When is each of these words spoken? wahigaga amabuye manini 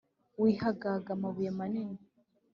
wahigaga 0.41 1.07
amabuye 1.15 1.49
manini 1.57 2.01